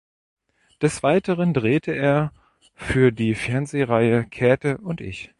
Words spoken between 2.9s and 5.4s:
die Fernsehreihe "Käthe und ich".